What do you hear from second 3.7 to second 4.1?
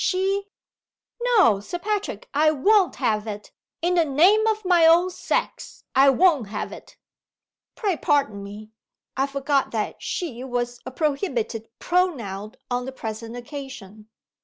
In the